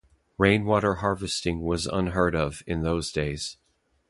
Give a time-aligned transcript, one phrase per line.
[0.39, 3.57] Rain water harvesting was unheard of in those days.